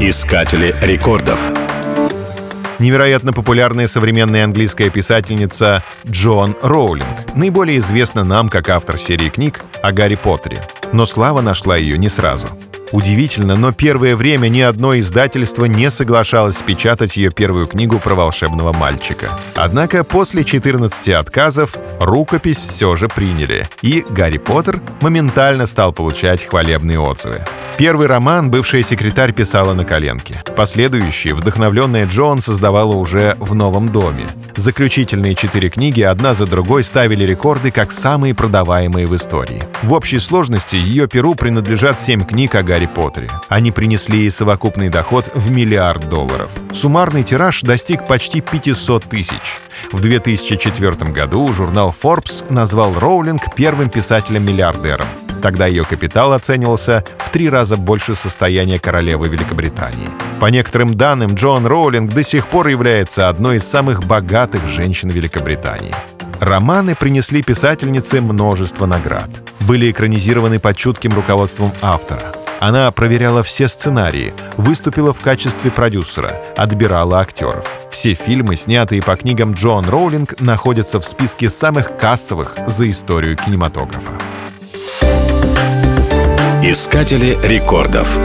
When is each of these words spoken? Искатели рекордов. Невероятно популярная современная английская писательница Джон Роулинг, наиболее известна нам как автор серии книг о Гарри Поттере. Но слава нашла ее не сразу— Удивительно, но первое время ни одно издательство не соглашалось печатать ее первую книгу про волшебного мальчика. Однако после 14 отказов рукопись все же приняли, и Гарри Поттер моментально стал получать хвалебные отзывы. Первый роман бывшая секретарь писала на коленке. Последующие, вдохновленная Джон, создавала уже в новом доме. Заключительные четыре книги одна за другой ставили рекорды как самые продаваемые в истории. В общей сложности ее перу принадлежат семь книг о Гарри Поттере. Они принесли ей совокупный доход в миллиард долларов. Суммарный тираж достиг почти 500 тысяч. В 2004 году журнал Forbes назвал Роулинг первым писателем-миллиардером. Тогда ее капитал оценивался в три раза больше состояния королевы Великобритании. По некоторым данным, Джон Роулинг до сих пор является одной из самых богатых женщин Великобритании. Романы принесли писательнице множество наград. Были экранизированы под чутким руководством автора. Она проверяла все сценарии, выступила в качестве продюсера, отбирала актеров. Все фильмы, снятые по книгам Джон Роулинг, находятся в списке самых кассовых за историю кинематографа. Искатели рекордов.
Искатели 0.00 0.76
рекордов. 0.80 1.40
Невероятно 2.78 3.32
популярная 3.32 3.88
современная 3.88 4.44
английская 4.44 4.90
писательница 4.90 5.82
Джон 6.08 6.54
Роулинг, 6.62 7.34
наиболее 7.34 7.78
известна 7.78 8.22
нам 8.22 8.48
как 8.48 8.68
автор 8.68 8.96
серии 8.96 9.28
книг 9.28 9.60
о 9.82 9.90
Гарри 9.90 10.14
Поттере. 10.14 10.58
Но 10.92 11.04
слава 11.04 11.40
нашла 11.40 11.76
ее 11.76 11.98
не 11.98 12.08
сразу— 12.08 12.46
Удивительно, 12.92 13.56
но 13.56 13.72
первое 13.72 14.16
время 14.16 14.48
ни 14.48 14.60
одно 14.60 14.98
издательство 14.98 15.66
не 15.66 15.90
соглашалось 15.90 16.56
печатать 16.56 17.16
ее 17.16 17.30
первую 17.30 17.66
книгу 17.66 17.98
про 17.98 18.14
волшебного 18.14 18.72
мальчика. 18.72 19.28
Однако 19.56 20.04
после 20.04 20.44
14 20.44 21.08
отказов 21.10 21.76
рукопись 22.00 22.58
все 22.58 22.96
же 22.96 23.08
приняли, 23.08 23.64
и 23.82 24.04
Гарри 24.08 24.38
Поттер 24.38 24.80
моментально 25.00 25.66
стал 25.66 25.92
получать 25.92 26.44
хвалебные 26.44 26.98
отзывы. 26.98 27.44
Первый 27.76 28.08
роман 28.08 28.50
бывшая 28.50 28.82
секретарь 28.82 29.32
писала 29.32 29.72
на 29.72 29.84
коленке. 29.84 30.42
Последующие, 30.56 31.34
вдохновленная 31.34 32.06
Джон, 32.06 32.40
создавала 32.40 32.96
уже 32.96 33.36
в 33.38 33.54
новом 33.54 33.92
доме. 33.92 34.26
Заключительные 34.56 35.36
четыре 35.36 35.68
книги 35.68 36.00
одна 36.00 36.34
за 36.34 36.46
другой 36.46 36.82
ставили 36.82 37.22
рекорды 37.22 37.70
как 37.70 37.92
самые 37.92 38.34
продаваемые 38.34 39.06
в 39.06 39.14
истории. 39.14 39.62
В 39.84 39.92
общей 39.92 40.18
сложности 40.18 40.74
ее 40.74 41.06
перу 41.06 41.36
принадлежат 41.36 42.00
семь 42.00 42.24
книг 42.24 42.56
о 42.56 42.64
Гарри 42.64 42.77
Поттере. 42.86 43.28
Они 43.48 43.70
принесли 43.70 44.20
ей 44.20 44.30
совокупный 44.30 44.88
доход 44.88 45.30
в 45.34 45.50
миллиард 45.50 46.08
долларов. 46.08 46.50
Суммарный 46.72 47.22
тираж 47.22 47.62
достиг 47.62 48.06
почти 48.06 48.40
500 48.40 49.04
тысяч. 49.04 49.56
В 49.92 50.00
2004 50.00 51.12
году 51.12 51.52
журнал 51.52 51.94
Forbes 52.02 52.44
назвал 52.50 52.94
Роулинг 52.98 53.54
первым 53.54 53.90
писателем-миллиардером. 53.90 55.06
Тогда 55.42 55.66
ее 55.66 55.84
капитал 55.84 56.32
оценивался 56.32 57.04
в 57.18 57.30
три 57.30 57.48
раза 57.48 57.76
больше 57.76 58.14
состояния 58.14 58.78
королевы 58.78 59.28
Великобритании. 59.28 60.08
По 60.40 60.46
некоторым 60.46 60.94
данным, 60.94 61.34
Джон 61.34 61.66
Роулинг 61.66 62.12
до 62.12 62.24
сих 62.24 62.48
пор 62.48 62.68
является 62.68 63.28
одной 63.28 63.58
из 63.58 63.64
самых 63.64 64.04
богатых 64.04 64.66
женщин 64.66 65.10
Великобритании. 65.10 65.94
Романы 66.40 66.94
принесли 66.94 67.42
писательнице 67.42 68.20
множество 68.20 68.86
наград. 68.86 69.28
Были 69.60 69.90
экранизированы 69.90 70.58
под 70.60 70.76
чутким 70.76 71.12
руководством 71.14 71.72
автора. 71.82 72.37
Она 72.60 72.90
проверяла 72.90 73.42
все 73.42 73.68
сценарии, 73.68 74.34
выступила 74.56 75.14
в 75.14 75.20
качестве 75.20 75.70
продюсера, 75.70 76.32
отбирала 76.56 77.20
актеров. 77.20 77.70
Все 77.90 78.14
фильмы, 78.14 78.56
снятые 78.56 79.00
по 79.00 79.16
книгам 79.16 79.52
Джон 79.52 79.88
Роулинг, 79.88 80.40
находятся 80.40 81.00
в 81.00 81.04
списке 81.04 81.50
самых 81.50 81.96
кассовых 81.96 82.56
за 82.66 82.90
историю 82.90 83.36
кинематографа. 83.36 84.10
Искатели 86.62 87.38
рекордов. 87.42 88.18